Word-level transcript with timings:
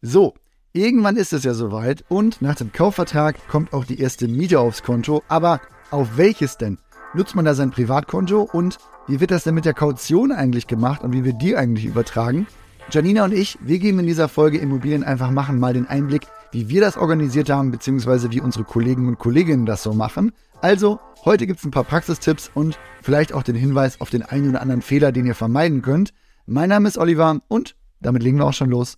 So, 0.00 0.34
irgendwann 0.72 1.16
ist 1.16 1.32
es 1.32 1.42
ja 1.42 1.54
soweit 1.54 2.04
und 2.08 2.40
nach 2.40 2.54
dem 2.54 2.70
Kaufvertrag 2.72 3.36
kommt 3.48 3.72
auch 3.72 3.84
die 3.84 3.98
erste 4.00 4.28
Miete 4.28 4.60
aufs 4.60 4.84
Konto. 4.84 5.24
Aber 5.26 5.60
auf 5.90 6.16
welches 6.16 6.56
denn? 6.56 6.78
Nutzt 7.14 7.34
man 7.34 7.44
da 7.44 7.54
sein 7.54 7.72
Privatkonto 7.72 8.42
und 8.42 8.78
wie 9.08 9.18
wird 9.18 9.32
das 9.32 9.42
denn 9.42 9.56
mit 9.56 9.64
der 9.64 9.74
Kaution 9.74 10.30
eigentlich 10.30 10.68
gemacht 10.68 11.02
und 11.02 11.12
wie 11.12 11.24
wird 11.24 11.42
die 11.42 11.56
eigentlich 11.56 11.84
übertragen? 11.84 12.46
Janina 12.92 13.24
und 13.24 13.34
ich, 13.34 13.58
wir 13.60 13.80
geben 13.80 13.98
in 13.98 14.06
dieser 14.06 14.28
Folge 14.28 14.58
Immobilien 14.58 15.02
einfach 15.02 15.32
machen 15.32 15.58
mal 15.58 15.74
den 15.74 15.88
Einblick, 15.88 16.28
wie 16.52 16.68
wir 16.68 16.80
das 16.80 16.96
organisiert 16.96 17.50
haben, 17.50 17.72
beziehungsweise 17.72 18.30
wie 18.30 18.40
unsere 18.40 18.64
Kollegen 18.64 19.08
und 19.08 19.18
Kolleginnen 19.18 19.66
das 19.66 19.82
so 19.82 19.94
machen. 19.94 20.30
Also, 20.60 21.00
heute 21.24 21.46
gibt 21.48 21.58
es 21.58 21.64
ein 21.64 21.72
paar 21.72 21.84
Praxistipps 21.84 22.52
und 22.54 22.78
vielleicht 23.02 23.32
auch 23.32 23.42
den 23.42 23.56
Hinweis 23.56 24.00
auf 24.00 24.10
den 24.10 24.22
einen 24.22 24.50
oder 24.50 24.62
anderen 24.62 24.82
Fehler, 24.82 25.10
den 25.10 25.26
ihr 25.26 25.34
vermeiden 25.34 25.82
könnt. 25.82 26.14
Mein 26.46 26.68
Name 26.68 26.88
ist 26.88 26.98
Oliver 26.98 27.40
und 27.48 27.74
damit 28.00 28.22
legen 28.22 28.38
wir 28.38 28.46
auch 28.46 28.52
schon 28.52 28.70
los. 28.70 28.96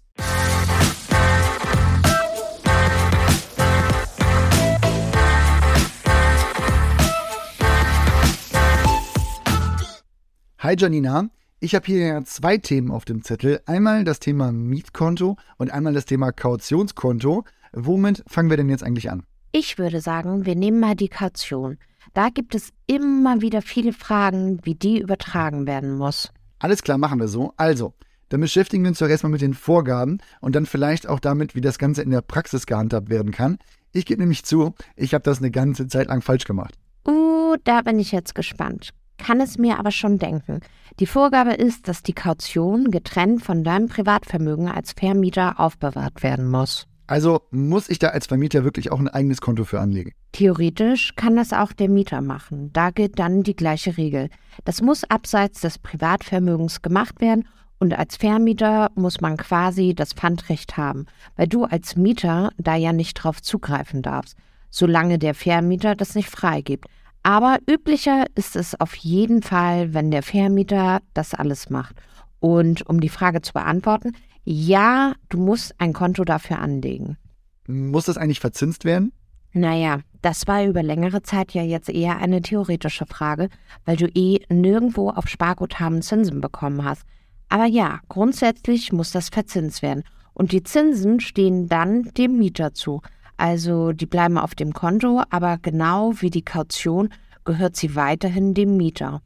Hi 10.62 10.76
Janina, 10.76 11.30
ich 11.58 11.74
habe 11.74 11.86
hier 11.86 12.22
zwei 12.26 12.58
Themen 12.58 12.90
auf 12.90 13.06
dem 13.06 13.24
Zettel. 13.24 13.62
Einmal 13.64 14.04
das 14.04 14.20
Thema 14.20 14.52
Mietkonto 14.52 15.38
und 15.56 15.70
einmal 15.70 15.94
das 15.94 16.04
Thema 16.04 16.32
Kautionskonto. 16.32 17.44
Womit 17.72 18.22
fangen 18.26 18.50
wir 18.50 18.58
denn 18.58 18.68
jetzt 18.68 18.82
eigentlich 18.82 19.10
an? 19.10 19.22
Ich 19.52 19.78
würde 19.78 20.02
sagen, 20.02 20.44
wir 20.44 20.56
nehmen 20.56 20.78
mal 20.78 20.94
die 20.94 21.08
Kaution. 21.08 21.78
Da 22.12 22.28
gibt 22.28 22.54
es 22.54 22.74
immer 22.86 23.40
wieder 23.40 23.62
viele 23.62 23.94
Fragen, 23.94 24.60
wie 24.62 24.74
die 24.74 25.00
übertragen 25.00 25.66
werden 25.66 25.96
muss. 25.96 26.30
Alles 26.58 26.82
klar, 26.82 26.98
machen 26.98 27.20
wir 27.20 27.28
so. 27.28 27.54
Also, 27.56 27.94
dann 28.28 28.42
beschäftigen 28.42 28.84
wir 28.84 28.90
uns 28.90 28.98
doch 28.98 29.08
erstmal 29.08 29.32
mit 29.32 29.40
den 29.40 29.54
Vorgaben 29.54 30.18
und 30.42 30.54
dann 30.54 30.66
vielleicht 30.66 31.08
auch 31.08 31.20
damit, 31.20 31.54
wie 31.54 31.62
das 31.62 31.78
Ganze 31.78 32.02
in 32.02 32.10
der 32.10 32.20
Praxis 32.20 32.66
gehandhabt 32.66 33.08
werden 33.08 33.32
kann. 33.32 33.56
Ich 33.92 34.04
gebe 34.04 34.20
nämlich 34.20 34.44
zu, 34.44 34.74
ich 34.94 35.14
habe 35.14 35.24
das 35.24 35.38
eine 35.38 35.50
ganze 35.50 35.88
Zeit 35.88 36.08
lang 36.08 36.20
falsch 36.20 36.44
gemacht. 36.44 36.74
Uh, 37.08 37.56
da 37.64 37.80
bin 37.80 37.98
ich 37.98 38.12
jetzt 38.12 38.34
gespannt 38.34 38.92
kann 39.20 39.40
es 39.40 39.58
mir 39.58 39.78
aber 39.78 39.92
schon 39.92 40.18
denken. 40.18 40.60
Die 40.98 41.06
Vorgabe 41.06 41.52
ist, 41.52 41.86
dass 41.86 42.02
die 42.02 42.12
Kaution 42.12 42.90
getrennt 42.90 43.42
von 43.42 43.62
deinem 43.62 43.88
Privatvermögen 43.88 44.68
als 44.68 44.92
Vermieter 44.92 45.60
aufbewahrt 45.60 46.22
werden 46.22 46.50
muss. 46.50 46.86
Also 47.06 47.42
muss 47.50 47.88
ich 47.88 47.98
da 47.98 48.08
als 48.08 48.26
Vermieter 48.26 48.64
wirklich 48.64 48.92
auch 48.92 49.00
ein 49.00 49.08
eigenes 49.08 49.40
Konto 49.40 49.64
für 49.64 49.80
anlegen? 49.80 50.12
Theoretisch 50.32 51.14
kann 51.16 51.36
das 51.36 51.52
auch 51.52 51.72
der 51.72 51.88
Mieter 51.88 52.20
machen. 52.20 52.72
Da 52.72 52.90
gilt 52.90 53.18
dann 53.18 53.42
die 53.42 53.56
gleiche 53.56 53.96
Regel. 53.96 54.28
Das 54.64 54.80
muss 54.80 55.02
abseits 55.04 55.60
des 55.60 55.78
Privatvermögens 55.78 56.82
gemacht 56.82 57.20
werden 57.20 57.48
und 57.80 57.98
als 57.98 58.16
Vermieter 58.16 58.90
muss 58.94 59.20
man 59.20 59.38
quasi 59.38 59.94
das 59.94 60.12
Pfandrecht 60.12 60.76
haben, 60.76 61.06
weil 61.36 61.48
du 61.48 61.64
als 61.64 61.96
Mieter 61.96 62.52
da 62.58 62.76
ja 62.76 62.92
nicht 62.92 63.14
drauf 63.14 63.42
zugreifen 63.42 64.02
darfst, 64.02 64.36
solange 64.68 65.18
der 65.18 65.34
Vermieter 65.34 65.96
das 65.96 66.14
nicht 66.14 66.30
freigibt. 66.30 66.86
Aber 67.22 67.58
üblicher 67.68 68.24
ist 68.34 68.56
es 68.56 68.80
auf 68.80 68.94
jeden 68.96 69.42
Fall, 69.42 69.92
wenn 69.92 70.10
der 70.10 70.22
Vermieter 70.22 71.00
das 71.12 71.34
alles 71.34 71.68
macht. 71.68 71.96
Und 72.38 72.86
um 72.88 73.00
die 73.00 73.10
Frage 73.10 73.42
zu 73.42 73.52
beantworten, 73.52 74.12
ja, 74.44 75.14
du 75.28 75.38
musst 75.38 75.74
ein 75.78 75.92
Konto 75.92 76.24
dafür 76.24 76.58
anlegen. 76.60 77.18
Muss 77.66 78.06
das 78.06 78.16
eigentlich 78.16 78.40
verzinst 78.40 78.84
werden? 78.84 79.12
Naja, 79.52 80.00
das 80.22 80.46
war 80.46 80.64
über 80.64 80.82
längere 80.82 81.22
Zeit 81.22 81.52
ja 81.52 81.62
jetzt 81.62 81.88
eher 81.88 82.18
eine 82.18 82.40
theoretische 82.40 83.06
Frage, 83.06 83.48
weil 83.84 83.96
du 83.96 84.06
eh 84.06 84.40
nirgendwo 84.48 85.10
auf 85.10 85.28
Sparguthaben 85.28 86.02
Zinsen 86.02 86.40
bekommen 86.40 86.84
hast. 86.84 87.02
Aber 87.48 87.66
ja, 87.66 88.00
grundsätzlich 88.08 88.92
muss 88.92 89.10
das 89.10 89.28
verzinst 89.28 89.82
werden. 89.82 90.04
Und 90.32 90.52
die 90.52 90.62
Zinsen 90.62 91.20
stehen 91.20 91.68
dann 91.68 92.04
dem 92.16 92.38
Mieter 92.38 92.72
zu. 92.72 93.02
Also 93.40 93.92
die 93.92 94.04
bleiben 94.04 94.36
auf 94.36 94.54
dem 94.54 94.74
Konto, 94.74 95.22
aber 95.30 95.56
genau 95.56 96.12
wie 96.20 96.28
die 96.28 96.44
Kaution 96.44 97.08
gehört 97.46 97.74
sie 97.74 97.96
weiterhin 97.96 98.52
dem 98.52 98.76
Mieter. 98.76 99.22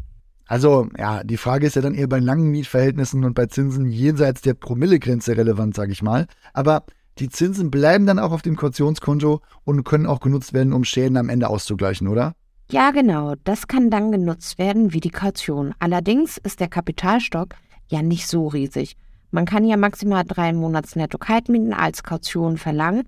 Also 0.47 0.87
ja, 0.97 1.25
die 1.25 1.37
Frage 1.37 1.67
ist 1.67 1.75
ja 1.75 1.83
dann 1.83 1.95
eher 1.95 2.07
bei 2.07 2.21
langen 2.21 2.53
Mietverhältnissen 2.53 3.25
und 3.25 3.35
bei 3.35 3.47
Zinsen 3.47 3.91
jenseits 3.91 4.41
der 4.41 4.55
Promillegrenze 4.55 5.37
relevant, 5.37 5.75
sage 5.75 5.91
ich 5.91 6.01
mal. 6.01 6.29
Aber 6.53 6.85
die 7.19 7.29
Zinsen 7.29 7.73
bleiben 7.73 8.07
dann 8.07 8.21
auch 8.21 8.31
auf 8.31 8.43
dem 8.43 8.55
Kautionskonto 8.55 9.41
und 9.65 9.83
können 9.83 10.07
auch 10.07 10.21
genutzt 10.21 10.53
werden, 10.53 10.73
um 10.73 10.85
Schäden 10.85 11.17
am 11.17 11.29
Ende 11.29 11.49
auszugleichen, 11.49 12.07
oder? 12.07 12.35
Ja, 12.71 12.93
genau. 12.93 13.35
Das 13.43 13.67
kann 13.67 13.91
dann 13.91 14.13
genutzt 14.13 14.59
werden 14.59 14.93
wie 14.93 15.01
die 15.01 15.11
Kaution. 15.11 15.75
Allerdings 15.81 16.39
ist 16.39 16.61
der 16.61 16.69
Kapitalstock 16.69 17.57
ja 17.89 18.01
nicht 18.01 18.29
so 18.29 18.47
riesig. 18.47 18.97
Man 19.33 19.45
kann 19.45 19.65
ja 19.65 19.77
maximal 19.77 20.23
drei 20.23 20.53
Monats 20.53 20.95
Netto-Kaltmieten 20.95 21.73
als 21.73 22.05
Kaution 22.05 22.59
verlangen 22.59 23.03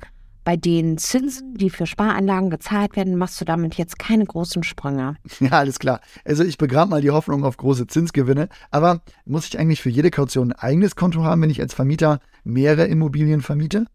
bei 0.46 0.56
den 0.56 0.96
Zinsen, 0.96 1.54
die 1.54 1.70
für 1.70 1.86
Sparanlagen 1.86 2.50
gezahlt 2.50 2.94
werden, 2.94 3.16
machst 3.16 3.40
du 3.40 3.44
damit 3.44 3.74
jetzt 3.74 3.98
keine 3.98 4.24
großen 4.24 4.62
Sprünge. 4.62 5.16
Ja, 5.40 5.50
alles 5.50 5.80
klar. 5.80 6.00
Also 6.24 6.44
ich 6.44 6.56
begrabe 6.56 6.90
mal 6.90 7.00
die 7.00 7.10
Hoffnung 7.10 7.44
auf 7.44 7.56
große 7.56 7.88
Zinsgewinne. 7.88 8.48
Aber 8.70 9.00
muss 9.24 9.48
ich 9.48 9.58
eigentlich 9.58 9.82
für 9.82 9.90
jede 9.90 10.12
Kaution 10.12 10.52
ein 10.52 10.58
eigenes 10.58 10.94
Konto 10.94 11.24
haben, 11.24 11.42
wenn 11.42 11.50
ich 11.50 11.60
als 11.60 11.74
Vermieter 11.74 12.20
mehrere 12.44 12.86
Immobilien 12.86 13.42
vermiete? 13.42 13.86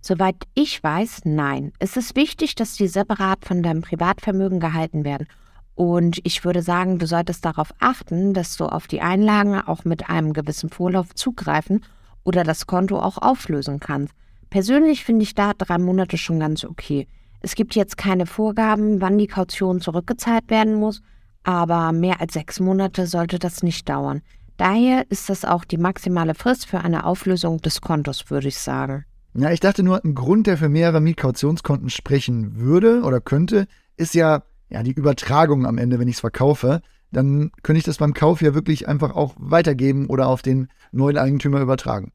Soweit 0.00 0.36
ich 0.54 0.80
weiß, 0.80 1.22
nein. 1.24 1.72
Es 1.80 1.96
ist 1.96 2.14
wichtig, 2.14 2.54
dass 2.54 2.74
die 2.74 2.86
separat 2.86 3.44
von 3.44 3.60
deinem 3.60 3.82
Privatvermögen 3.82 4.60
gehalten 4.60 5.04
werden. 5.04 5.26
Und 5.74 6.20
ich 6.22 6.44
würde 6.44 6.62
sagen, 6.62 7.00
du 7.00 7.08
solltest 7.08 7.44
darauf 7.44 7.74
achten, 7.80 8.32
dass 8.32 8.56
du 8.56 8.66
auf 8.66 8.86
die 8.86 9.00
Einlagen 9.00 9.60
auch 9.60 9.84
mit 9.84 10.08
einem 10.08 10.34
gewissen 10.34 10.70
Vorlauf 10.70 11.16
zugreifen 11.16 11.84
oder 12.22 12.44
das 12.44 12.68
Konto 12.68 13.00
auch 13.00 13.18
auflösen 13.18 13.80
kannst. 13.80 14.14
Persönlich 14.50 15.04
finde 15.04 15.22
ich 15.22 15.34
da 15.34 15.52
drei 15.54 15.78
Monate 15.78 16.18
schon 16.18 16.40
ganz 16.40 16.64
okay. 16.64 17.06
Es 17.40 17.54
gibt 17.54 17.74
jetzt 17.74 17.96
keine 17.96 18.26
Vorgaben, 18.26 19.00
wann 19.00 19.16
die 19.16 19.28
Kaution 19.28 19.80
zurückgezahlt 19.80 20.50
werden 20.50 20.74
muss, 20.74 21.00
aber 21.44 21.92
mehr 21.92 22.20
als 22.20 22.34
sechs 22.34 22.60
Monate 22.60 23.06
sollte 23.06 23.38
das 23.38 23.62
nicht 23.62 23.88
dauern. 23.88 24.22
Daher 24.56 25.10
ist 25.10 25.30
das 25.30 25.46
auch 25.46 25.64
die 25.64 25.78
maximale 25.78 26.34
Frist 26.34 26.66
für 26.66 26.80
eine 26.80 27.06
Auflösung 27.06 27.62
des 27.62 27.80
Kontos, 27.80 28.28
würde 28.28 28.48
ich 28.48 28.58
sagen. 28.58 29.06
Ja, 29.32 29.52
ich 29.52 29.60
dachte 29.60 29.82
nur, 29.82 30.04
ein 30.04 30.14
Grund, 30.14 30.46
der 30.46 30.58
für 30.58 30.68
mehrere 30.68 31.00
Mietkautionskonten 31.00 31.88
sprechen 31.88 32.56
würde 32.56 33.02
oder 33.02 33.20
könnte, 33.20 33.66
ist 33.96 34.14
ja, 34.14 34.42
ja 34.68 34.82
die 34.82 34.92
Übertragung 34.92 35.64
am 35.64 35.78
Ende, 35.78 35.98
wenn 35.98 36.08
ich 36.08 36.16
es 36.16 36.20
verkaufe. 36.20 36.82
Dann 37.12 37.52
könnte 37.62 37.78
ich 37.78 37.84
das 37.84 37.98
beim 37.98 38.12
Kauf 38.12 38.42
ja 38.42 38.54
wirklich 38.54 38.86
einfach 38.86 39.14
auch 39.14 39.34
weitergeben 39.38 40.06
oder 40.08 40.26
auf 40.28 40.42
den 40.42 40.68
neuen 40.92 41.16
Eigentümer 41.16 41.60
übertragen. 41.60 42.12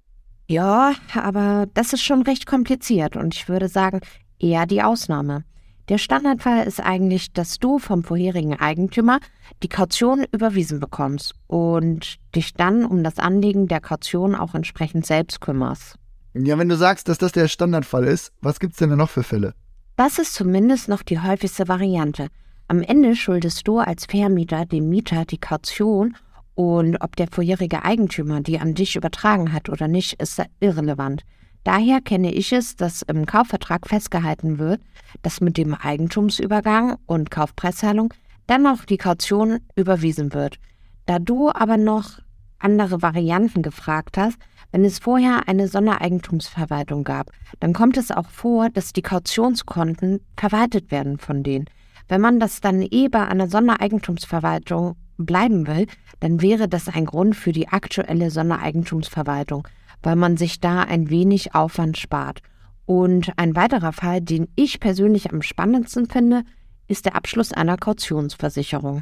Ja, 0.48 0.94
aber 1.14 1.66
das 1.74 1.94
ist 1.94 2.04
schon 2.04 2.22
recht 2.22 2.46
kompliziert 2.46 3.16
und 3.16 3.34
ich 3.36 3.50
würde 3.50 3.68
sagen, 3.68 4.02
eher 4.40 4.66
die 4.66 4.84
Ausnahme. 4.84 5.44
Der 5.88 5.98
Standardfall 6.00 6.66
ist 6.66 6.80
eigentlich, 6.80 7.32
dass 7.32 7.60
du 7.60 7.78
vom 7.78 8.04
vorherigen 8.04 8.60
Eigentümer 8.60 9.20
die 9.62 9.70
Kaution 9.70 10.26
überwiesen 10.32 10.80
bekommst 10.80 11.34
und 11.46 12.18
dich 12.34 12.54
dann 12.54 12.86
um 12.86 13.04
das 13.04 13.20
Anlegen 13.20 13.68
der 13.68 13.82
Kaution 13.82 14.34
auch 14.34 14.56
entsprechend 14.56 15.06
selbst 15.06 15.42
kümmerst. 15.42 15.96
Ja, 16.34 16.58
wenn 16.58 16.70
du 16.70 16.76
sagst, 16.76 17.08
dass 17.08 17.20
das 17.20 17.32
der 17.32 17.48
Standardfall 17.48 18.06
ist, 18.06 18.34
was 18.42 18.60
gibt's 18.60 18.78
denn 18.78 18.90
da 18.90 18.96
noch 18.96 19.12
für 19.12 19.24
Fälle? 19.24 19.54
Das 19.96 20.20
ist 20.20 20.34
zumindest 20.34 20.90
noch 20.90 21.04
die 21.04 21.20
häufigste 21.20 21.68
Variante. 21.68 22.28
Am 22.68 22.82
Ende 22.82 23.16
schuldest 23.16 23.68
du 23.68 23.78
als 23.78 24.06
Vermieter 24.06 24.66
dem 24.66 24.90
Mieter 24.90 25.24
die 25.26 25.38
Kaution 25.38 26.18
und 26.56 26.98
ob 27.02 27.16
der 27.16 27.28
vorherige 27.28 27.84
Eigentümer 27.84 28.42
die 28.42 28.60
an 28.60 28.74
dich 28.74 28.96
übertragen 28.96 29.54
hat 29.54 29.70
oder 29.70 29.88
nicht, 29.88 30.22
ist 30.22 30.42
irrelevant. 30.60 31.24
Daher 31.64 32.00
kenne 32.00 32.34
ich 32.34 32.54
es, 32.54 32.76
dass 32.76 33.02
im 33.02 33.26
Kaufvertrag 33.26 33.88
festgehalten 33.88 34.60
wird, 34.60 34.82
dass 35.22 35.42
mit 35.42 35.58
dem 35.58 35.74
Eigentumsübergang 35.74 36.98
und 37.06 37.32
Kaufpreiszahlung 37.32 38.14
dann 38.48 38.68
auch 38.68 38.86
die 38.86 38.98
Kaution 38.98 39.60
überwiesen 39.76 40.34
wird. 40.34 40.60
Da 41.06 41.20
du 41.20 41.50
aber 41.50 41.78
noch 41.78 42.20
andere 42.60 43.02
Varianten 43.02 43.62
gefragt 43.62 44.18
hast, 44.18 44.38
wenn 44.72 44.86
es 44.86 45.00
vorher 45.00 45.48
eine 45.48 45.68
Sondereigentumsverwaltung 45.68 47.04
gab, 47.04 47.32
dann 47.60 47.74
kommt 47.74 47.98
es 47.98 48.12
auch 48.12 48.30
vor, 48.30 48.70
dass 48.70 48.94
die 48.94 49.02
Kautionskonten 49.02 50.22
verwaltet 50.38 50.92
werden 50.92 51.18
von 51.18 51.44
denen. 51.44 51.66
Wenn 52.08 52.22
man 52.22 52.40
das 52.40 52.62
dann 52.62 52.82
eh 52.82 53.08
bei 53.08 53.26
einer 53.26 53.48
Sondereigentumsverwaltung 53.48 54.96
bleiben 55.18 55.66
will, 55.68 55.88
dann 56.20 56.42
wäre 56.42 56.68
das 56.68 56.88
ein 56.88 57.06
Grund 57.06 57.36
für 57.36 57.52
die 57.52 57.68
aktuelle 57.68 58.32
Sondereigentumsverwaltung, 58.32 59.68
weil 60.04 60.16
man 60.16 60.38
sich 60.38 60.60
da 60.60 60.82
ein 60.82 61.10
wenig 61.10 61.56
Aufwand 61.56 61.98
spart. 61.98 62.42
Und 62.86 63.34
ein 63.38 63.56
weiterer 63.56 63.94
Fall, 63.94 64.22
den 64.22 64.48
ich 64.56 64.80
persönlich 64.80 65.32
am 65.32 65.42
spannendsten 65.42 66.08
finde, 66.08 66.44
ist 66.88 67.06
der 67.06 67.16
Abschluss 67.16 67.52
einer 67.52 67.78
Kautionsversicherung. 67.78 69.02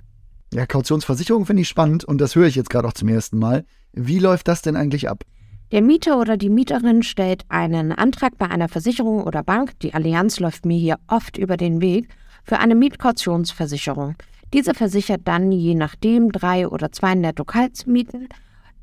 Ja, 0.54 0.66
Kautionsversicherung 0.66 1.46
finde 1.46 1.64
ich 1.64 1.68
spannend 1.68 2.06
und 2.06 2.20
das 2.20 2.36
höre 2.36 2.48
ich 2.48 2.56
jetzt 2.56 2.70
gerade 2.70 2.88
auch 2.88 2.94
zum 2.94 3.10
ersten 3.10 3.40
Mal. 3.40 3.66
Wie 3.92 4.20
läuft 4.20 4.48
das 4.48 4.62
denn 4.62 4.76
eigentlich 4.76 5.10
ab? 5.10 5.24
Der 5.72 5.82
Mieter 5.82 6.20
oder 6.20 6.38
die 6.38 6.52
Mieterin 6.52 7.02
stellt 7.02 7.46
einen 7.50 7.92
Antrag 7.92 8.38
bei 8.38 8.48
einer 8.48 8.70
Versicherung 8.70 9.24
oder 9.24 9.42
Bank, 9.42 9.80
die 9.80 9.96
Allianz 9.96 10.40
läuft 10.40 10.66
mir 10.66 10.78
hier 10.78 11.00
oft 11.08 11.38
über 11.38 11.58
den 11.58 11.82
Weg, 11.82 12.10
für 12.44 12.60
eine 12.60 12.76
Mietkautionsversicherung. 12.76 14.16
Diese 14.54 14.76
versichert 14.76 15.22
dann 15.26 15.52
je 15.52 15.74
nachdem 15.74 16.32
drei 16.32 16.68
oder 16.68 16.92
zwei 16.92 17.16
Netto-Kaltmieten 17.16 18.30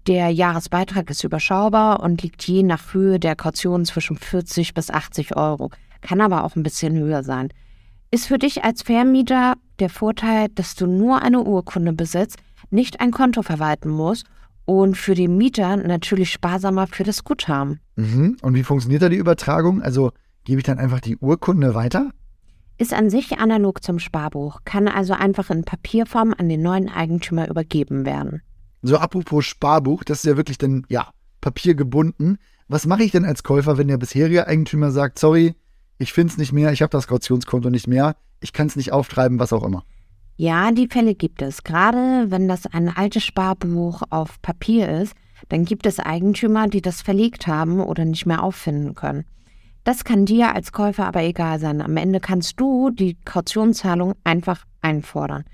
Der 0.09 0.31
Jahresbeitrag 0.31 1.09
ist 1.11 1.23
überschaubar 1.23 2.01
und 2.01 2.23
liegt 2.23 2.43
je 2.43 2.65
nach 2.65 2.93
Höhe 2.93 3.21
der 3.21 3.37
Kaution 3.37 3.85
zwischen 3.85 4.17
40 4.17 4.75
bis 4.75 4.91
80 4.91 5.37
Euro, 5.37 5.71
kann 6.01 6.21
aber 6.21 6.43
auch 6.43 6.57
ein 6.57 6.65
bisschen 6.65 6.97
höher 6.97 7.23
sein. 7.23 7.51
Ist 8.11 8.27
für 8.27 8.39
dich 8.39 8.65
als 8.65 8.83
Vermieter 8.83 9.55
der 9.79 9.91
Vorteil, 9.91 10.49
dass 10.49 10.75
du 10.75 10.87
nur 10.87 11.23
eine 11.23 11.43
Urkunde 11.43 11.93
besitzt, 11.93 12.39
nicht 12.71 13.01
ein 13.01 13.13
Konto 13.13 13.43
verwalten 13.43 13.91
musst 13.91 14.27
und 14.65 14.97
für 14.97 15.15
den 15.15 15.37
Mieter 15.37 15.77
natürlich 15.77 16.33
sparsamer 16.33 16.89
für 16.89 17.05
das 17.05 17.23
Guthaben. 17.23 17.79
Mhm. 17.95 18.39
Und 18.43 18.55
wie 18.55 18.65
funktioniert 18.65 19.03
da 19.03 19.09
die 19.09 19.17
Übertragung? 19.17 19.83
Also 19.83 20.11
gebe 20.45 20.59
ich 20.59 20.65
dann 20.65 20.79
einfach 20.79 21.01
die 21.01 21.17
Urkunde 21.19 21.75
weiter? 21.75 22.11
Ist 22.81 22.94
an 22.94 23.11
sich 23.11 23.38
analog 23.38 23.85
zum 23.85 23.99
Sparbuch, 23.99 24.61
kann 24.65 24.88
also 24.88 25.12
einfach 25.12 25.50
in 25.50 25.65
Papierform 25.65 26.35
an 26.38 26.49
den 26.49 26.62
neuen 26.62 26.88
Eigentümer 26.88 27.47
übergeben 27.47 28.06
werden. 28.06 28.41
So 28.81 28.97
apropos 28.97 29.44
Sparbuch, 29.44 30.03
das 30.03 30.21
ist 30.21 30.25
ja 30.25 30.38
wirklich 30.38 30.56
dann, 30.56 30.87
ja, 30.88 31.11
papiergebunden. 31.43 32.38
Was 32.69 32.87
mache 32.87 33.03
ich 33.03 33.12
denn 33.12 33.27
als 33.27 33.43
Käufer, 33.43 33.77
wenn 33.77 33.88
der 33.88 33.99
bisherige 33.99 34.47
Eigentümer 34.47 34.93
sagt, 34.93 35.19
sorry, 35.19 35.55
ich 35.99 36.15
finde 36.15 36.32
es 36.32 36.38
nicht 36.38 36.55
mehr, 36.55 36.73
ich 36.73 36.81
habe 36.81 36.88
das 36.88 37.06
Kautionskonto 37.06 37.69
nicht 37.69 37.87
mehr, 37.87 38.17
ich 38.41 38.55
kann 38.55 38.69
es 38.69 38.77
nicht 38.77 38.94
auftreiben, 38.94 39.38
was 39.38 39.53
auch 39.53 39.62
immer? 39.62 39.85
Ja, 40.38 40.73
die 40.73 40.88
Fälle 40.88 41.15
gibt 41.15 41.43
es. 41.43 41.65
Gerade 41.65 42.31
wenn 42.31 42.49
das 42.49 42.65
ein 42.65 42.88
altes 42.88 43.25
Sparbuch 43.25 44.05
auf 44.09 44.41
Papier 44.41 44.88
ist, 45.03 45.12
dann 45.50 45.67
gibt 45.67 45.85
es 45.85 45.99
Eigentümer, 45.99 46.67
die 46.67 46.81
das 46.81 47.03
verlegt 47.03 47.47
haben 47.47 47.81
oder 47.81 48.06
nicht 48.06 48.25
mehr 48.25 48.43
auffinden 48.43 48.94
können. 48.94 49.26
Das 49.85 50.05
kann 50.05 50.27
dir 50.27 50.55
als 50.55 50.73
Käufer 50.73 51.06
aber 51.06 51.23
egal 51.23 51.59
sein. 51.59 51.81
Am 51.81 51.97
Ende 51.97 52.21
kannst 52.21 52.61
du 52.61 52.91
die 52.91 53.17
Kautionszahlung 53.25 54.15
einfach 54.25 54.65
einfordern. 54.82 55.44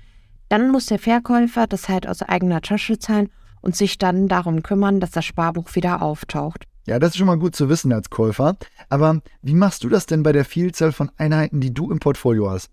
Dann 0.49 0.71
muss 0.71 0.85
der 0.87 0.99
Verkäufer 0.99 1.67
das 1.67 1.89
halt 1.89 2.07
aus 2.07 2.21
eigener 2.21 2.61
Tasche 2.61 2.99
zahlen 2.99 3.29
und 3.61 3.75
sich 3.75 3.97
dann 3.97 4.27
darum 4.27 4.63
kümmern, 4.63 4.99
dass 4.99 5.11
das 5.11 5.25
Sparbuch 5.25 5.75
wieder 5.75 6.01
auftaucht. 6.01 6.65
Ja, 6.85 6.99
das 6.99 7.11
ist 7.11 7.17
schon 7.17 7.27
mal 7.27 7.37
gut 7.37 7.55
zu 7.55 7.67
wissen 7.67 7.91
als 7.91 8.09
Käufer. 8.09 8.55
Aber 8.89 9.21
wie 9.41 9.53
machst 9.53 9.83
du 9.83 9.89
das 9.89 10.05
denn 10.05 10.23
bei 10.23 10.31
der 10.31 10.45
Vielzahl 10.45 10.93
von 10.93 11.11
Einheiten, 11.17 11.59
die 11.59 11.73
du 11.73 11.91
im 11.91 11.99
Portfolio 11.99 12.49
hast? 12.49 12.69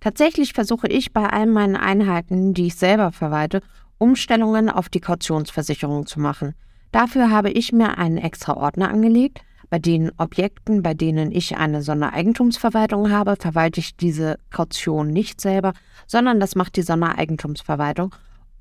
Tatsächlich 0.00 0.54
versuche 0.54 0.88
ich 0.88 1.12
bei 1.12 1.28
all 1.28 1.46
meinen 1.46 1.76
Einheiten, 1.76 2.54
die 2.54 2.68
ich 2.68 2.76
selber 2.76 3.12
verwalte, 3.12 3.60
Umstellungen 3.98 4.70
auf 4.70 4.88
die 4.88 5.00
Kautionsversicherung 5.00 6.06
zu 6.06 6.20
machen. 6.20 6.54
Dafür 6.90 7.30
habe 7.30 7.50
ich 7.50 7.70
mir 7.72 7.98
einen 7.98 8.16
extra 8.16 8.56
Ordner 8.56 8.88
angelegt. 8.88 9.42
Bei 9.70 9.78
den 9.78 10.10
Objekten, 10.18 10.82
bei 10.82 10.94
denen 10.94 11.30
ich 11.30 11.56
eine 11.56 11.82
Sondereigentumsverwaltung 11.82 13.12
habe, 13.12 13.36
verwalte 13.36 13.78
ich 13.78 13.96
diese 13.96 14.38
Kaution 14.50 15.08
nicht 15.08 15.40
selber, 15.40 15.74
sondern 16.08 16.40
das 16.40 16.56
macht 16.56 16.74
die 16.76 16.82
Sondereigentumsverwaltung. 16.82 18.12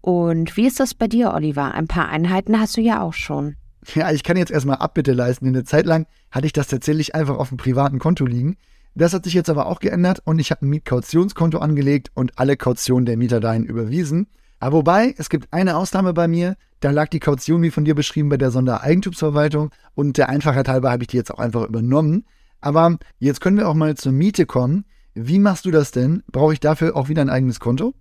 Und 0.01 0.55
wie 0.55 0.67
ist 0.67 0.79
das 0.79 0.93
bei 0.93 1.07
dir, 1.07 1.33
Oliver? 1.33 1.73
Ein 1.73 1.87
paar 1.87 2.09
Einheiten 2.09 2.59
hast 2.59 2.77
du 2.77 2.81
ja 2.81 3.01
auch 3.01 3.13
schon. 3.13 3.55
Ja, 3.95 4.11
ich 4.11 4.23
kann 4.23 4.37
jetzt 4.37 4.51
erstmal 4.51 4.77
Abbitte 4.77 5.13
leisten. 5.13 5.47
Eine 5.47 5.63
Zeit 5.63 5.87
lang 5.87 6.05
hatte 6.29 6.45
ich 6.45 6.53
das 6.53 6.67
tatsächlich 6.67 7.15
einfach 7.15 7.37
auf 7.37 7.49
dem 7.49 7.57
privaten 7.57 7.97
Konto 7.97 8.25
liegen. 8.25 8.57
Das 8.93 9.13
hat 9.13 9.23
sich 9.23 9.33
jetzt 9.33 9.49
aber 9.49 9.65
auch 9.65 9.79
geändert 9.79 10.21
und 10.25 10.39
ich 10.39 10.51
habe 10.51 10.65
ein 10.65 10.69
Mietkautionskonto 10.69 11.57
angelegt 11.57 12.11
und 12.13 12.37
alle 12.37 12.55
Kautionen 12.55 13.05
der 13.05 13.17
Mieter 13.17 13.39
dahin 13.39 13.63
überwiesen. 13.63 14.27
Aber 14.59 14.77
wobei, 14.77 15.15
es 15.17 15.29
gibt 15.29 15.51
eine 15.51 15.77
Ausnahme 15.77 16.13
bei 16.13 16.27
mir, 16.27 16.55
da 16.81 16.91
lag 16.91 17.07
die 17.07 17.19
Kaution, 17.19 17.61
wie 17.61 17.71
von 17.71 17.85
dir 17.85 17.95
beschrieben, 17.95 18.29
bei 18.29 18.37
der 18.37 18.51
Sondereigentumsverwaltung 18.51 19.71
und 19.95 20.17
der 20.17 20.29
Einfachheit 20.29 20.67
halber 20.67 20.91
habe 20.91 21.03
ich 21.03 21.07
die 21.07 21.17
jetzt 21.17 21.33
auch 21.33 21.39
einfach 21.39 21.67
übernommen. 21.67 22.25
Aber 22.61 22.97
jetzt 23.19 23.41
können 23.41 23.57
wir 23.57 23.67
auch 23.67 23.73
mal 23.73 23.95
zur 23.95 24.11
Miete 24.11 24.45
kommen. 24.45 24.85
Wie 25.13 25.39
machst 25.39 25.65
du 25.65 25.71
das 25.71 25.91
denn? 25.91 26.23
Brauche 26.31 26.53
ich 26.53 26.59
dafür 26.59 26.95
auch 26.95 27.09
wieder 27.09 27.21
ein 27.21 27.29
eigenes 27.29 27.59
Konto? 27.59 27.93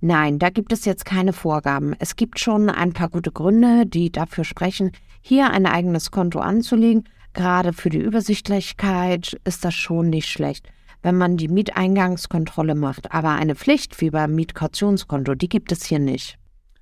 Nein, 0.00 0.38
da 0.38 0.50
gibt 0.50 0.72
es 0.72 0.84
jetzt 0.84 1.04
keine 1.04 1.32
Vorgaben. 1.32 1.94
Es 1.98 2.16
gibt 2.16 2.40
schon 2.40 2.68
ein 2.68 2.92
paar 2.92 3.08
gute 3.08 3.30
Gründe, 3.30 3.86
die 3.86 4.10
dafür 4.10 4.44
sprechen, 4.44 4.90
hier 5.20 5.50
ein 5.50 5.66
eigenes 5.66 6.10
Konto 6.10 6.40
anzulegen. 6.40 7.04
Gerade 7.34 7.72
für 7.72 7.88
die 7.88 8.00
Übersichtlichkeit 8.00 9.40
ist 9.44 9.64
das 9.64 9.74
schon 9.74 10.10
nicht 10.10 10.28
schlecht, 10.28 10.68
wenn 11.02 11.16
man 11.16 11.36
die 11.36 11.48
Mieteingangskontrolle 11.48 12.74
macht. 12.74 13.12
Aber 13.12 13.30
eine 13.30 13.54
Pflicht 13.54 14.00
wie 14.00 14.10
beim 14.10 14.34
Mietkautionskonto, 14.34 15.34
die 15.34 15.48
gibt 15.48 15.72
es 15.72 15.84
hier 15.84 15.98
nicht. 15.98 16.38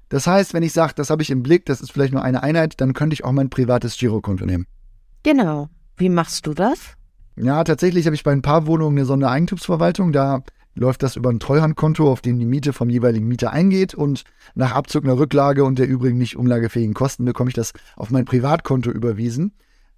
Das 0.08 0.26
heißt, 0.26 0.54
wenn 0.54 0.62
ich 0.62 0.72
sage, 0.72 0.92
das 0.96 1.10
habe 1.10 1.22
ich 1.22 1.30
im 1.30 1.42
Blick, 1.42 1.66
das 1.66 1.80
ist 1.80 1.92
vielleicht 1.92 2.12
nur 2.12 2.22
eine 2.22 2.42
Einheit, 2.42 2.80
dann 2.80 2.94
könnte 2.94 3.14
ich 3.14 3.24
auch 3.24 3.32
mein 3.32 3.48
privates 3.48 3.96
Girokonto 3.96 4.44
nehmen. 4.44 4.66
Genau. 5.22 5.68
Wie 5.96 6.08
machst 6.08 6.46
du 6.46 6.54
das? 6.54 6.94
Ja, 7.36 7.62
tatsächlich 7.64 8.06
habe 8.06 8.16
ich 8.16 8.24
bei 8.24 8.32
ein 8.32 8.42
paar 8.42 8.66
Wohnungen 8.66 8.98
eine 8.98 9.06
Sondereigentumsverwaltung. 9.06 10.12
Da 10.12 10.42
läuft 10.74 11.02
das 11.02 11.16
über 11.16 11.30
ein 11.30 11.40
Treuhandkonto, 11.40 12.10
auf 12.10 12.22
dem 12.22 12.38
die 12.38 12.44
Miete 12.44 12.72
vom 12.72 12.90
jeweiligen 12.90 13.28
Mieter 13.28 13.52
eingeht 13.52 13.94
und 13.94 14.24
nach 14.54 14.72
Abzug 14.72 15.04
einer 15.04 15.18
Rücklage 15.18 15.64
und 15.64 15.78
der 15.78 15.88
übrigen 15.88 16.18
nicht 16.18 16.36
umlagefähigen 16.36 16.94
Kosten 16.94 17.24
bekomme 17.24 17.50
ich 17.50 17.54
das 17.54 17.72
auf 17.96 18.10
mein 18.10 18.24
Privatkonto 18.24 18.90
überwiesen. 18.90 19.52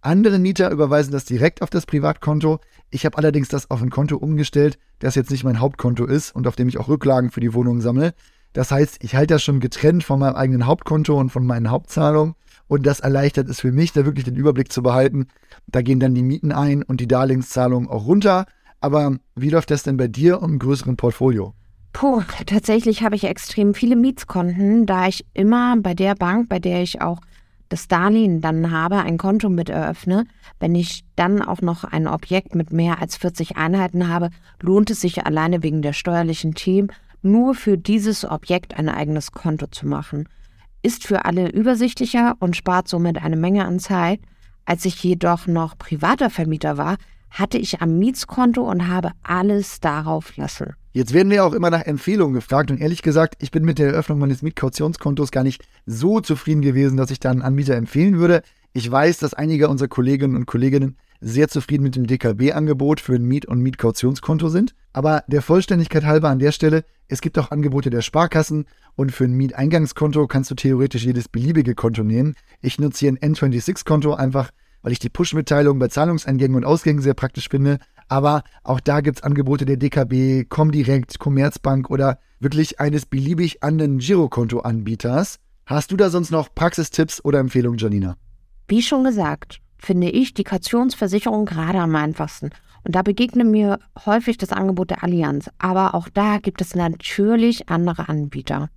Andere 0.05 0.41
Mieter 0.41 0.73
überweisen 0.73 1.13
das 1.13 1.25
direkt 1.25 1.63
auf 1.63 1.71
das 1.71 1.87
Privatkonto. 1.87 2.59
Ich 2.91 3.07
habe 3.07 3.17
allerdings 3.19 3.49
das 3.49 3.71
auf 3.71 3.81
ein 3.81 3.91
Konto 3.91 4.17
umgestellt, 4.17 4.77
das 4.99 5.15
jetzt 5.15 5.31
nicht 5.31 5.45
mein 5.45 5.61
Hauptkonto 5.61 6.07
ist 6.07 6.35
und 6.35 6.49
auf 6.49 6.57
dem 6.57 6.69
ich 6.69 6.79
auch 6.79 6.89
Rücklagen 6.89 7.31
für 7.31 7.39
die 7.39 7.55
Wohnung 7.55 7.81
sammle. 7.81 8.13
Das 8.53 8.73
heißt, 8.73 8.97
ich 9.01 9.15
halte 9.15 9.35
das 9.35 9.45
schon 9.45 9.61
getrennt 9.61 10.03
von 10.03 10.19
meinem 10.19 10.35
eigenen 10.35 10.67
Hauptkonto 10.67 11.17
und 11.17 11.31
von 11.31 11.47
meinen 11.47 11.71
Hauptzahlungen. 11.71 12.35
Und 12.67 12.85
das 12.85 12.99
erleichtert 12.99 13.49
es 13.49 13.61
für 13.61 13.71
mich, 13.71 13.93
da 13.93 14.05
wirklich 14.05 14.25
den 14.25 14.35
Überblick 14.35 14.73
zu 14.73 14.83
behalten. 14.83 15.29
Da 15.69 15.83
gehen 15.83 16.01
dann 16.01 16.17
die 16.17 16.23
Mieten 16.23 16.51
ein 16.51 16.83
und 16.83 17.01
die 17.01 17.07
Darlehenszahlungen 17.09 17.89
auch 17.89 18.05
runter. 18.05 18.47
Aber 18.81 19.17
wie 19.37 19.51
läuft 19.51 19.71
das 19.71 19.85
denn 19.85 19.97
bei 19.99 20.09
dir 20.09 20.43
um 20.43 20.55
ein 20.55 20.59
größeren 20.59 20.97
Portfolio? 20.97 21.55
Puh, 21.93 22.23
tatsächlich 22.47 23.05
habe 23.05 23.15
ich 23.15 23.25
extrem 23.25 23.73
viele 23.73 23.95
Mietskonten, 23.95 24.85
da 24.85 25.07
ich 25.07 25.25
immer 25.33 25.77
bei 25.79 25.95
der 25.95 26.17
Bank, 26.17 26.49
bei 26.49 26.59
der 26.59 26.83
ich 26.83 27.01
auch 27.01 27.21
das 27.73 27.89
Darlehen 27.89 28.41
dann 28.41 28.71
habe, 28.71 28.99
ein 28.99 29.17
Konto 29.17 29.49
mit 29.49 29.71
eröffne, 29.71 30.27
wenn 30.61 30.75
ich 30.75 31.05
dann 31.17 31.41
auch 31.41 31.63
noch 31.63 31.85
ein 31.85 32.07
Objekt 32.07 32.55
mit 32.55 32.73
mehr 32.73 33.01
als 33.01 33.17
40 33.17 33.57
Einheiten 33.57 34.09
habe, 34.09 34.31
lohnt 34.61 34.91
es 34.91 35.01
sich 35.01 35.25
alleine 35.25 35.63
wegen 35.63 35.81
der 35.81 35.95
steuerlichen 35.95 36.55
Themen 36.55 36.93
nur 37.23 37.55
für 37.55 37.79
dieses 37.79 38.25
Objekt 38.25 38.77
ein 38.77 38.89
eigenes 38.89 39.33
Konto 39.33 39.67
zu 39.69 39.87
machen. 39.87 40.29
Ist 40.83 41.07
für 41.07 41.25
alle 41.25 41.51
übersichtlicher 41.51 42.35
und 42.41 42.57
spart 42.57 42.89
somit 42.89 43.23
eine 43.23 43.37
Menge 43.37 43.65
an 43.65 43.79
Zeit. 43.79 44.21
Als 44.65 44.85
ich 44.85 45.03
jedoch 45.03 45.47
noch 45.47 45.79
privater 45.79 46.29
Vermieter 46.29 46.77
war, 46.77 46.97
hatte 47.31 47.57
ich 47.59 47.81
am 47.81 47.99
Mietskonto 47.99 48.69
und 48.69 48.89
habe 48.89 49.13
alles 49.23 49.81
darauf 49.81 50.37
lassen. 50.37 50.75
Jetzt 50.95 51.15
werden 51.15 51.31
wir 51.31 51.47
auch 51.47 51.55
immer 51.55 51.71
nach 51.71 51.87
Empfehlungen 51.87 52.35
gefragt 52.35 52.71
und 52.71 52.79
ehrlich 52.79 53.01
gesagt, 53.01 53.37
ich 53.41 53.51
bin 53.51 53.65
mit 53.65 53.79
der 53.79 53.89
Eröffnung 53.89 54.19
meines 54.19 54.43
Mietkautionskontos 54.43 55.31
gar 55.31 55.43
nicht 55.43 55.65
so 55.87 56.21
zufrieden 56.21 56.61
gewesen, 56.61 56.99
dass 56.99 57.11
ich 57.11 57.19
da 57.19 57.31
einen 57.31 57.41
Anbieter 57.41 57.77
empfehlen 57.77 58.19
würde. 58.19 58.43
Ich 58.75 58.91
weiß, 58.91 59.17
dass 59.17 59.33
einige 59.33 59.71
unserer 59.71 59.89
Kolleginnen 59.89 60.37
und 60.37 60.45
Kolleginnen 60.45 60.99
sehr 61.23 61.49
zufrieden 61.49 61.85
mit 61.85 61.97
dem 61.97 62.07
DKB-Angebot 62.07 63.01
für 63.01 63.15
ein 63.15 63.25
Miet- 63.25 63.47
und 63.47 63.61
Mietkautionskonto 63.61 64.51
sind. 64.51 64.75
Aber 64.93 65.25
der 65.29 65.41
Vollständigkeit 65.41 66.05
halber 66.05 66.29
an 66.29 66.41
der 66.41 66.53
Stelle, 66.53 66.85
es 67.09 67.23
gibt 67.23 67.39
auch 67.39 67.51
Angebote 67.51 67.89
der 67.89 68.03
Sparkassen 68.03 68.67
und 68.95 69.13
für 69.13 69.25
ein 69.25 69.33
Mieteingangskonto 69.33 70.27
kannst 70.27 70.51
du 70.51 70.55
theoretisch 70.55 71.05
jedes 71.05 71.27
beliebige 71.27 71.75
Konto 71.75 72.03
nehmen. 72.03 72.35
Ich 72.61 72.79
nutze 72.79 73.01
hier 73.01 73.13
ein 73.13 73.35
N26-Konto 73.35 74.13
einfach, 74.13 74.51
weil 74.83 74.93
ich 74.93 74.99
die 74.99 75.09
Push-Mitteilung 75.09 75.79
bei 75.79 75.89
Zahlungseingängen 75.89 76.57
und 76.57 76.65
Ausgängen 76.67 77.01
sehr 77.01 77.15
praktisch 77.15 77.49
finde 77.49 77.79
aber 78.13 78.43
auch 78.63 78.79
da 78.79 79.01
gibt 79.01 79.17
es 79.17 79.23
Angebote 79.23 79.65
der 79.65 79.79
DKB, 79.79 80.47
Comdirect, 80.47 81.19
Commerzbank 81.19 81.89
oder 81.89 82.19
wirklich 82.41 82.79
eines 82.79 83.07
beliebig 83.07 83.63
anderen 83.63 84.01
Girokonto-Anbieters. 84.01 85.39
Hast 85.65 85.91
du 85.91 85.97
da 85.97 86.11
sonst 86.11 86.31
noch 86.31 86.55
Praxistipps 86.55 87.25
oder 87.25 87.39
Empfehlungen, 87.39 87.79
Janina? 87.79 88.19
Wie 88.69 88.83
schon 88.83 89.05
gesagt, 89.05 89.61
finde 89.79 90.11
ich 90.11 90.35
die 90.35 90.45
Kautionsversicherung 90.45 91.47
gerade 91.47 91.79
am 91.79 91.97
einfachsten. 91.97 92.51
Und 92.85 92.95
da 92.95 93.01
begegnet 93.01 93.47
mir 93.47 93.79
häufig 94.05 94.37
das 94.37 94.53
Angebot 94.53 94.91
der 94.91 95.03
Allianz. 95.03 95.49
Aber 95.57 95.95
auch 95.95 96.11
da 96.11 96.37
gibt 96.37 96.61
es 96.61 96.75
natürlich 96.75 97.71
andere 97.71 98.11
Anbieter. 98.11 98.69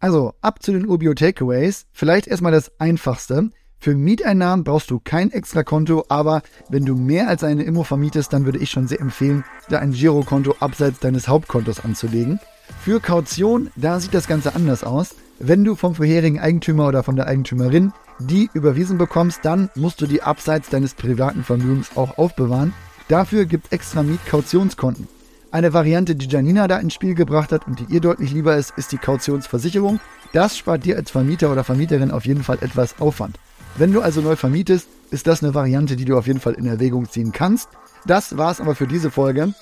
Also, 0.00 0.34
ab 0.42 0.62
zu 0.62 0.72
den 0.72 0.86
Urbio 0.86 1.14
Takeaways. 1.14 1.86
Vielleicht 1.92 2.26
erstmal 2.26 2.52
das 2.52 2.78
Einfachste. 2.78 3.48
Für 3.80 3.94
Mieteinnahmen 3.94 4.64
brauchst 4.64 4.90
du 4.90 5.00
kein 5.02 5.30
extra 5.30 5.62
Konto, 5.62 6.04
aber 6.08 6.42
wenn 6.68 6.84
du 6.84 6.96
mehr 6.96 7.28
als 7.28 7.44
eine 7.44 7.62
Immo 7.62 7.84
vermietest, 7.84 8.32
dann 8.32 8.44
würde 8.44 8.58
ich 8.58 8.70
schon 8.70 8.88
sehr 8.88 9.00
empfehlen, 9.00 9.44
da 9.68 9.78
ein 9.78 9.92
Girokonto 9.92 10.56
abseits 10.58 10.98
deines 10.98 11.28
Hauptkontos 11.28 11.84
anzulegen. 11.84 12.40
Für 12.80 13.00
Kaution, 13.00 13.70
da 13.76 14.00
sieht 14.00 14.14
das 14.14 14.26
Ganze 14.26 14.56
anders 14.56 14.82
aus. 14.82 15.14
Wenn 15.38 15.62
du 15.62 15.76
vom 15.76 15.94
vorherigen 15.94 16.40
Eigentümer 16.40 16.88
oder 16.88 17.04
von 17.04 17.14
der 17.14 17.28
Eigentümerin 17.28 17.92
die 18.18 18.50
überwiesen 18.52 18.98
bekommst, 18.98 19.44
dann 19.44 19.70
musst 19.76 20.00
du 20.00 20.06
die 20.06 20.22
abseits 20.22 20.68
deines 20.68 20.94
privaten 20.94 21.44
Vermögens 21.44 21.96
auch 21.96 22.18
aufbewahren. 22.18 22.74
Dafür 23.06 23.44
gibt 23.44 23.72
extra 23.72 24.02
Mietkautionskonten. 24.02 25.06
Eine 25.52 25.72
Variante, 25.72 26.16
die 26.16 26.26
Janina 26.26 26.66
da 26.66 26.78
ins 26.78 26.94
Spiel 26.94 27.14
gebracht 27.14 27.52
hat 27.52 27.66
und 27.68 27.78
die 27.78 27.94
ihr 27.94 28.00
deutlich 28.00 28.32
lieber 28.32 28.56
ist, 28.56 28.74
ist 28.76 28.90
die 28.90 28.98
Kautionsversicherung. 28.98 30.00
Das 30.32 30.58
spart 30.58 30.84
dir 30.84 30.96
als 30.96 31.12
Vermieter 31.12 31.52
oder 31.52 31.62
Vermieterin 31.62 32.10
auf 32.10 32.26
jeden 32.26 32.42
Fall 32.42 32.58
etwas 32.60 33.00
Aufwand. 33.00 33.38
Wenn 33.76 33.92
du 33.92 34.00
also 34.00 34.20
neu 34.20 34.36
vermietest, 34.36 34.88
ist 35.10 35.26
das 35.26 35.42
eine 35.42 35.54
Variante, 35.54 35.96
die 35.96 36.04
du 36.04 36.18
auf 36.18 36.26
jeden 36.26 36.40
Fall 36.40 36.54
in 36.54 36.66
Erwägung 36.66 37.08
ziehen 37.08 37.32
kannst. 37.32 37.68
Das 38.06 38.36
war's 38.36 38.60
aber 38.60 38.74
für 38.74 38.86
diese 38.86 39.10
Folge. 39.10 39.54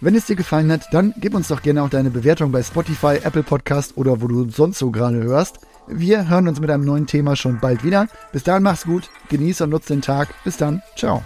Wenn 0.00 0.14
es 0.14 0.26
dir 0.26 0.36
gefallen 0.36 0.72
hat, 0.72 0.86
dann 0.92 1.12
gib 1.18 1.34
uns 1.34 1.48
doch 1.48 1.60
gerne 1.60 1.82
auch 1.82 1.90
deine 1.90 2.10
Bewertung 2.10 2.52
bei 2.52 2.62
Spotify, 2.62 3.18
Apple 3.22 3.42
Podcast 3.42 3.96
oder 3.96 4.22
wo 4.22 4.28
du 4.28 4.48
sonst 4.48 4.78
so 4.78 4.90
gerade 4.90 5.22
hörst. 5.22 5.58
Wir 5.88 6.28
hören 6.28 6.48
uns 6.48 6.60
mit 6.60 6.70
einem 6.70 6.84
neuen 6.84 7.06
Thema 7.06 7.36
schon 7.36 7.60
bald 7.60 7.84
wieder. 7.84 8.08
Bis 8.32 8.44
dahin 8.44 8.62
mach's 8.62 8.84
gut, 8.84 9.10
genieß 9.28 9.60
und 9.60 9.70
nutz 9.70 9.86
den 9.86 10.00
Tag. 10.00 10.28
Bis 10.44 10.56
dann, 10.56 10.82
ciao. 10.96 11.22